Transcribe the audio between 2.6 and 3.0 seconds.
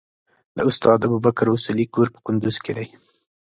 کې دی.